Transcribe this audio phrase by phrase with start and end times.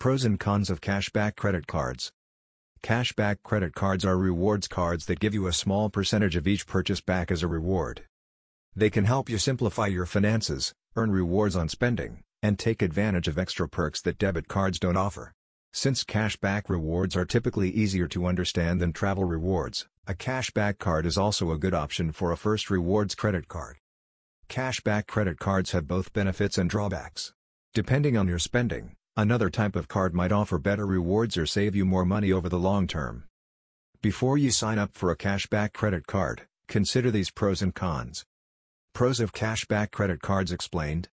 [0.00, 2.10] Pros and cons of cashback credit cards.
[2.82, 7.02] Cashback credit cards are rewards cards that give you a small percentage of each purchase
[7.02, 8.04] back as a reward.
[8.74, 13.38] They can help you simplify your finances, earn rewards on spending, and take advantage of
[13.38, 15.32] extra perks that debit cards don't offer.
[15.74, 21.18] Since cashback rewards are typically easier to understand than travel rewards, a cashback card is
[21.18, 23.76] also a good option for a first rewards credit card.
[24.48, 27.34] Cashback credit cards have both benefits and drawbacks.
[27.74, 31.84] Depending on your spending, Another type of card might offer better rewards or save you
[31.84, 33.24] more money over the long term.
[34.00, 38.24] Before you sign up for a cashback credit card, consider these pros and cons.
[38.94, 41.08] Pros of cashback credit cards explained.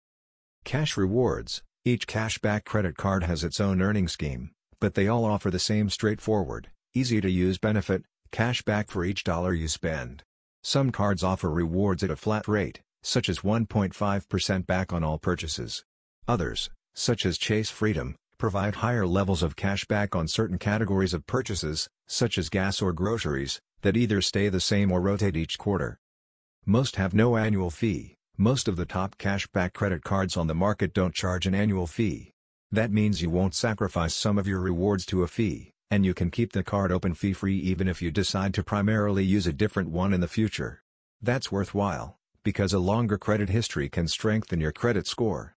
[0.64, 5.50] Cash rewards Each cashback credit card has its own earning scheme, but they all offer
[5.50, 10.22] the same straightforward, easy to use benefit cash back for each dollar you spend.
[10.62, 15.84] Some cards offer rewards at a flat rate, such as 1.5% back on all purchases.
[16.26, 21.24] Others, such as Chase Freedom, provide higher levels of cash back on certain categories of
[21.28, 25.96] purchases, such as gas or groceries, that either stay the same or rotate each quarter.
[26.66, 30.92] Most have no annual fee, most of the top cashback credit cards on the market
[30.92, 32.32] don't charge an annual fee.
[32.72, 36.32] That means you won't sacrifice some of your rewards to a fee, and you can
[36.32, 40.12] keep the card open fee-free even if you decide to primarily use a different one
[40.12, 40.82] in the future.
[41.22, 45.54] That's worthwhile, because a longer credit history can strengthen your credit score.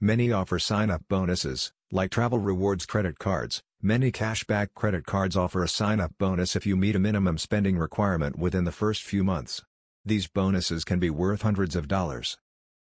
[0.00, 3.62] Many offer sign-up bonuses, like travel rewards credit cards.
[3.80, 8.38] Many cashback credit cards offer a sign-up bonus if you meet a minimum spending requirement
[8.38, 9.62] within the first few months.
[10.04, 12.36] These bonuses can be worth hundreds of dollars.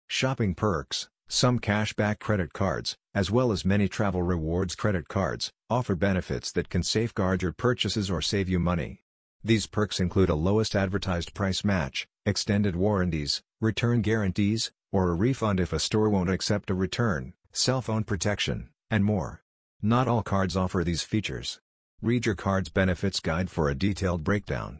[0.07, 5.95] Shopping perks Some cashback credit cards, as well as many travel rewards credit cards, offer
[5.95, 9.01] benefits that can safeguard your purchases or save you money.
[9.43, 15.59] These perks include a lowest advertised price match, extended warranties, return guarantees, or a refund
[15.59, 19.43] if a store won't accept a return, cell phone protection, and more.
[19.81, 21.59] Not all cards offer these features.
[22.01, 24.79] Read your card's benefits guide for a detailed breakdown.